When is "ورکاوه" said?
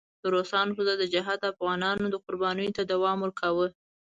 3.21-3.67